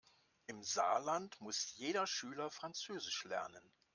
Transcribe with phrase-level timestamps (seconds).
[0.47, 3.71] Im Saarland muss jeder Schüler französisch lernen.